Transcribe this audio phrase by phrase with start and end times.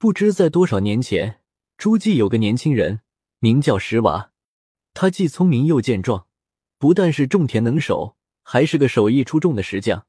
[0.00, 1.42] 不知在多少年前，
[1.76, 3.00] 诸暨有个年轻人
[3.38, 4.30] 名叫石娃，
[4.94, 6.26] 他既聪明又健壮，
[6.78, 10.06] 不但是种田能手，还是个手艺出众的石匠。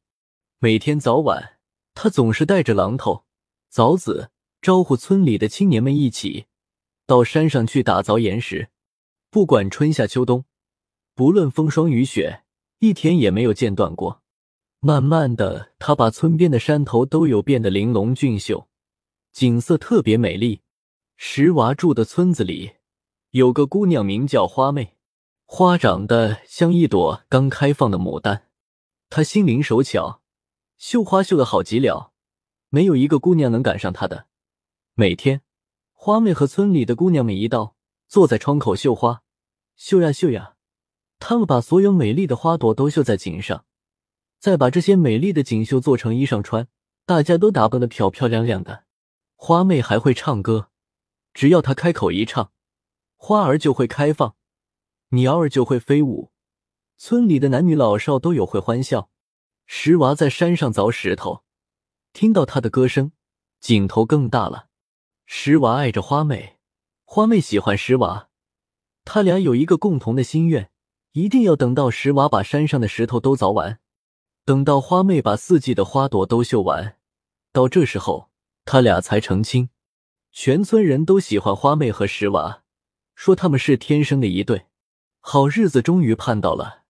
[0.59, 1.57] 每天早晚，
[1.93, 3.25] 他总是带着榔头、
[3.69, 4.31] 凿子，
[4.61, 6.45] 招呼村里的青年们一起
[7.05, 8.69] 到山上去打凿岩石。
[9.29, 10.45] 不管春夏秋冬，
[11.15, 12.43] 不论风霜雨雪，
[12.79, 14.21] 一天也没有间断过。
[14.79, 18.69] 慢慢的，他把村边的山头都有变得玲珑俊秀。
[19.31, 20.61] 景色特别美丽。
[21.15, 22.73] 石娃住的村子里
[23.29, 24.97] 有个姑娘，名叫花妹，
[25.45, 28.49] 花长得像一朵刚开放的牡丹。
[29.09, 30.21] 她心灵手巧，
[30.77, 32.11] 绣花绣的好极了，
[32.69, 34.27] 没有一个姑娘能赶上她的。
[34.95, 35.41] 每天，
[35.93, 37.75] 花妹和村里的姑娘们一道
[38.07, 39.21] 坐在窗口绣花，
[39.75, 40.55] 绣呀绣呀，
[41.19, 43.65] 她们把所有美丽的花朵都绣在锦上，
[44.39, 46.67] 再把这些美丽的锦绣做成衣裳穿，
[47.05, 48.85] 大家都打扮的漂漂亮亮的。
[49.43, 50.69] 花妹还会唱歌，
[51.33, 52.51] 只要她开口一唱，
[53.17, 54.35] 花儿就会开放，
[55.09, 56.31] 鸟儿就会飞舞，
[56.95, 59.09] 村里的男女老少都有会欢笑。
[59.65, 61.43] 石娃在山上凿石头，
[62.13, 63.13] 听到她的歌声，
[63.59, 64.67] 劲头更大了。
[65.25, 66.59] 石娃爱着花妹，
[67.03, 68.29] 花妹喜欢石娃，
[69.03, 70.69] 他俩有一个共同的心愿，
[71.13, 73.79] 一定要等到石娃把山上的石头都凿完，
[74.45, 76.99] 等到花妹把四季的花朵都绣完，
[77.51, 78.29] 到这时候。
[78.65, 79.69] 他俩才成亲，
[80.31, 82.63] 全村人都喜欢花妹和石娃，
[83.15, 84.65] 说他们是天生的一对。
[85.19, 86.83] 好日子终于盼到了，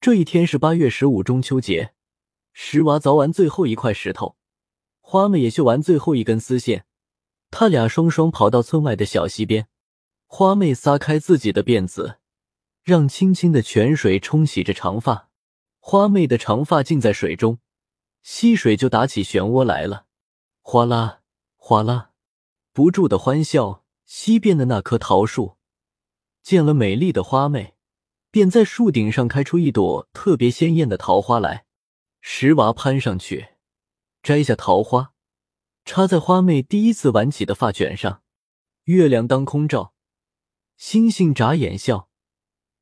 [0.00, 1.92] 这一天是八月十五中秋节。
[2.52, 4.36] 石娃凿完最后一块石头，
[5.00, 6.86] 花妹也绣完最后一根丝线，
[7.50, 9.68] 他俩双双跑到村外的小溪边。
[10.26, 12.18] 花妹撒开自己的辫子，
[12.82, 15.28] 让清清的泉水冲洗着长发。
[15.78, 17.58] 花妹的长发浸在水中，
[18.22, 20.05] 溪水就打起漩涡来了。
[20.68, 21.22] 哗啦，
[21.54, 22.10] 哗啦，
[22.72, 23.84] 不住的欢笑。
[24.04, 25.58] 西边的那棵桃树
[26.42, 27.76] 见了美丽的花妹，
[28.32, 31.66] 便在树顶上开出一朵特别鲜艳的桃花来。
[32.20, 33.50] 石娃攀上去，
[34.24, 35.12] 摘下桃花，
[35.84, 38.22] 插在花妹第一次挽起的发卷上。
[38.86, 39.94] 月亮当空照，
[40.76, 42.08] 星星眨眼笑，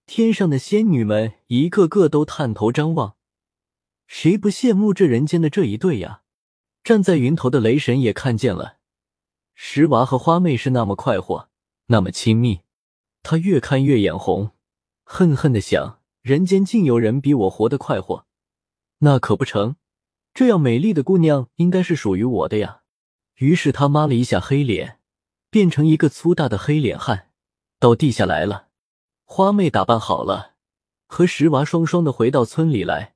[0.07, 3.19] 天上的仙女们一个个都探头张望，
[4.07, 6.23] 谁不羡慕这人间的这一对呀？
[6.85, 8.77] 站在云头的雷神也看见了，
[9.55, 11.49] 石娃和花妹是那么快活，
[11.87, 12.61] 那么亲密，
[13.23, 14.51] 他越看越眼红，
[15.03, 18.27] 恨恨的想：人间竟有人比我活得快活，
[18.99, 19.77] 那可不成！
[20.35, 22.83] 这样美丽的姑娘应该是属于我的呀。
[23.37, 25.01] 于是他抹了一下黑脸，
[25.49, 27.31] 变成一个粗大的黑脸汉，
[27.79, 28.69] 到地下来了。
[29.25, 30.57] 花妹打扮好了，
[31.07, 33.14] 和石娃双双的回到村里来。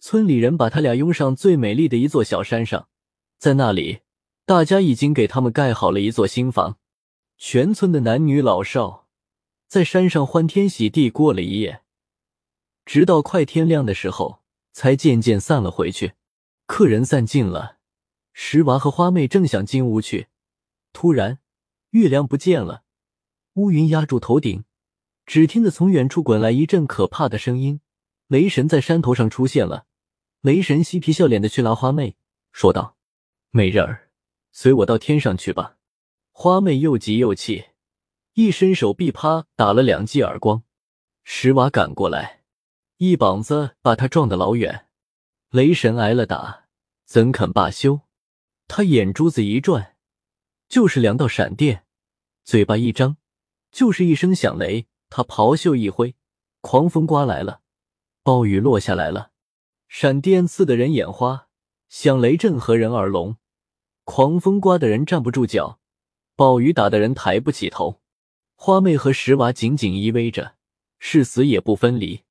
[0.00, 2.88] 村里人把他俩拥上最美丽的一座小山上，
[3.38, 4.00] 在那里，
[4.46, 6.78] 大家已经给他们盖好了一座新房。
[7.36, 9.06] 全村的男女老少
[9.68, 11.82] 在山上欢天喜地过了一夜，
[12.84, 14.42] 直到快天亮的时候，
[14.72, 16.14] 才渐渐散了回去。
[16.66, 17.78] 客人散尽了，
[18.32, 20.28] 石娃和花妹正想进屋去，
[20.92, 21.38] 突然
[21.90, 22.82] 月亮不见了，
[23.54, 24.64] 乌云压住头顶，
[25.26, 27.80] 只听得从远处滚来一阵可怕的声音。
[28.28, 29.86] 雷神在山头上出现了，
[30.42, 32.16] 雷神嬉皮笑脸的去拉花妹，
[32.52, 32.96] 说道
[33.50, 34.10] ：“美人儿，
[34.52, 35.76] 随我到天上去吧。”
[36.30, 37.70] 花妹又急又气，
[38.34, 40.62] 一伸手臂，啪打了两记耳光。
[41.24, 42.44] 石娃赶过来，
[42.98, 44.86] 一膀子把他撞得老远。
[45.50, 46.68] 雷神挨了打，
[47.04, 48.02] 怎肯罢休？
[48.68, 49.96] 他眼珠子一转，
[50.68, 51.78] 就是两道闪电；
[52.44, 53.16] 嘴巴一张，
[53.72, 54.86] 就是一声响雷。
[55.10, 56.14] 他袍袖一挥，
[56.60, 57.62] 狂风刮来了。
[58.22, 59.32] 暴雨落下来了，
[59.88, 61.48] 闪电刺得人眼花，
[61.88, 63.36] 响雷震和人耳聋，
[64.04, 65.80] 狂风刮得人站不住脚，
[66.36, 68.00] 暴雨打得人抬不起头。
[68.54, 70.56] 花妹和石娃紧紧依偎着，
[70.98, 72.22] 誓死也不分离。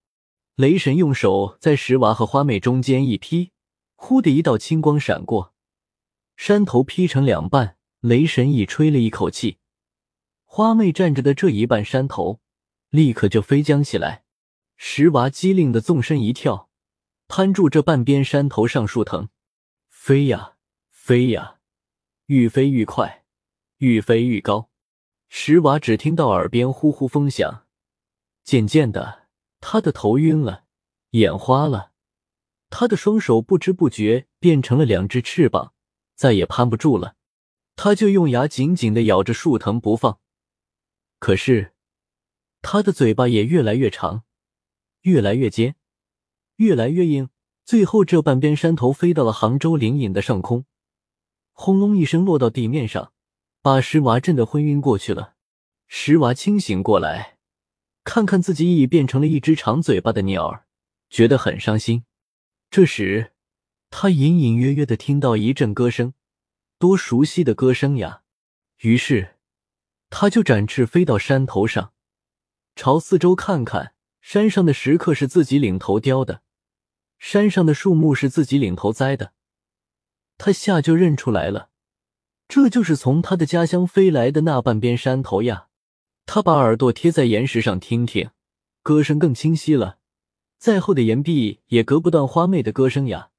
[0.55, 3.51] 雷神用手在石娃和花妹中间一劈，
[3.95, 5.53] 忽的一道青光闪过，
[6.35, 7.75] 山头劈成两半。
[8.01, 9.57] 雷神一吹了一口气，
[10.45, 12.39] 花妹站着的这一半山头
[12.91, 14.23] 立刻就飞将起来。
[14.75, 16.66] 石娃机灵的纵身一跳，
[17.27, 19.29] 攀住这半边山头上树藤，
[19.89, 20.55] 飞呀
[20.89, 21.59] 飞呀，
[22.27, 23.25] 愈飞愈快，
[23.77, 24.69] 愈飞愈高。
[25.29, 27.65] 石娃只听到耳边呼呼风响，
[28.43, 29.27] 渐渐的，
[29.59, 30.63] 他的头晕了，
[31.11, 31.91] 眼花了，
[32.69, 35.73] 他的双手不知不觉变成了两只翅膀，
[36.15, 37.15] 再也攀不住了。
[37.75, 40.19] 他就用牙紧紧的咬着树藤不放，
[41.19, 41.73] 可是
[42.61, 44.23] 他的嘴巴也越来越长。
[45.01, 45.75] 越来越尖，
[46.57, 47.29] 越来越硬，
[47.65, 50.65] 最后这半边山头飞到了杭州灵隐的上空，
[51.51, 53.13] 轰隆一声落到地面上，
[53.61, 55.35] 把石娃震得昏晕过去了。
[55.87, 57.37] 石娃清醒过来，
[58.03, 60.65] 看看自己已变成了一只长嘴巴的鸟儿，
[61.09, 62.03] 觉得很伤心。
[62.69, 63.33] 这时，
[63.89, 66.13] 他隐隐约约的听到一阵歌声，
[66.79, 68.23] 多熟悉的歌声呀！
[68.81, 69.35] 于是，
[70.09, 71.93] 他就展翅飞到山头上，
[72.75, 73.93] 朝四周看看。
[74.19, 76.41] 山上的石刻是自己领头雕的，
[77.19, 79.33] 山上的树木是自己领头栽的。
[80.37, 81.69] 他下就认出来了，
[82.47, 85.67] 这就是从他的家乡飞来的那半边山头呀。
[86.25, 88.29] 他把耳朵贴在岩石上听听，
[88.83, 89.97] 歌声更清晰了。
[90.57, 93.29] 再厚的岩壁也隔不断花妹的歌声呀。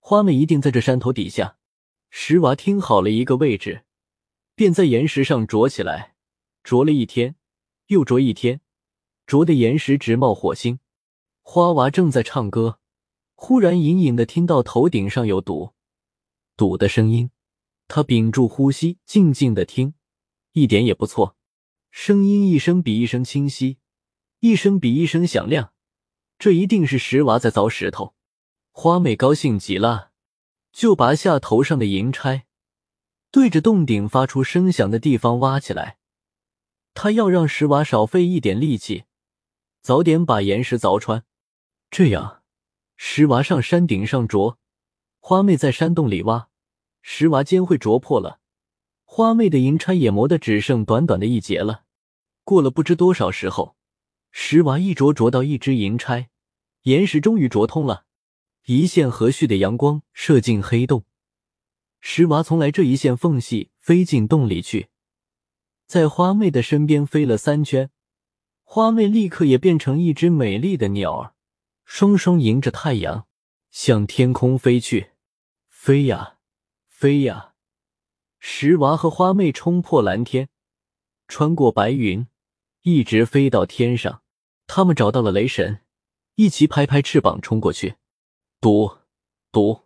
[0.00, 1.56] 花妹一定在这山头底下。
[2.10, 3.84] 石娃听好了一个位置，
[4.54, 6.14] 便在岩石上啄起来，
[6.62, 7.34] 啄了一天，
[7.88, 8.60] 又啄一天。
[9.26, 10.78] 啄的岩石直冒火星，
[11.42, 12.78] 花娃正在唱歌，
[13.36, 15.72] 忽然隐隐的听到头顶上有堵
[16.56, 17.30] 堵的声音。
[17.86, 19.94] 他屏住呼吸，静静的听，
[20.52, 21.36] 一点也不错，
[21.90, 23.78] 声音一声比一声清晰，
[24.40, 25.72] 一声比一声响亮。
[26.38, 28.14] 这一定是石娃在凿石头。
[28.72, 30.10] 花妹高兴极了，
[30.72, 32.46] 就拔下头上的银钗，
[33.30, 35.98] 对着洞顶发出声响的地方挖起来。
[36.92, 39.04] 他要让石娃少费一点力气。
[39.80, 41.24] 早点把岩石凿穿，
[41.90, 42.35] 这样
[42.96, 44.58] 石娃上山顶上啄，
[45.20, 46.48] 花妹在山洞里挖，
[47.02, 48.40] 石娃尖会啄破了，
[49.04, 51.84] 花妹的银钗也磨得只剩短短的一截了。
[52.42, 53.76] 过了不知多少时候，
[54.30, 56.30] 石娃一啄啄到一只银钗，
[56.82, 58.06] 岩石终于啄通了，
[58.64, 61.04] 一线和煦的阳光射进黑洞，
[62.00, 64.88] 石娃从来这一线缝隙飞进洞里去，
[65.86, 67.90] 在花妹的身边飞了三圈。
[68.68, 71.34] 花妹立刻也变成一只美丽的鸟儿，
[71.86, 73.26] 双双迎着太阳
[73.70, 75.12] 向天空飞去。
[75.68, 76.38] 飞呀，
[76.88, 77.54] 飞呀！
[78.40, 80.48] 石娃和花妹冲破蓝天，
[81.28, 82.26] 穿过白云，
[82.82, 84.22] 一直飞到天上。
[84.66, 85.84] 他们找到了雷神，
[86.34, 87.96] 一起拍拍翅膀冲过去。
[88.60, 88.98] 嘟
[89.52, 89.82] 嘟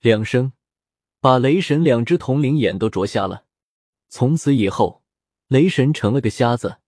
[0.00, 0.52] 两声，
[1.20, 3.44] 把雷神两只铜铃眼都啄瞎了。
[4.08, 5.04] 从此以后，
[5.46, 6.78] 雷神成了个瞎子。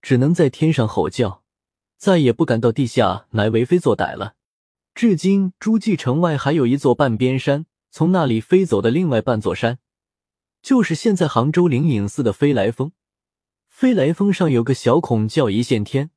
[0.00, 1.39] 只能在天上吼叫，
[2.00, 4.32] 再也不敢到地下来为非作歹了。
[4.94, 9.78] 至今，诸暨城外还有一座半边山，从那里飞走的另外半座山，
[10.62, 12.92] 就是现在杭州灵隐寺的飞来峰。
[13.68, 16.10] 飞来峰上有个小孔叫一线天，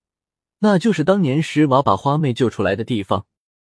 [0.60, 3.26] 那就是当年石娃把花妹救出来的地方。